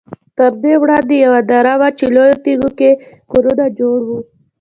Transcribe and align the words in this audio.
تر 0.37 0.51
دې 0.63 0.73
وړاندې 0.81 1.15
یوه 1.25 1.39
دره 1.51 1.73
وه 1.79 1.89
چې 1.97 2.05
لویو 2.15 2.41
تیږو 2.45 2.69
کې 2.79 2.89
کورونه 3.31 3.65
جوړ 3.79 3.99
وو. 4.07 4.19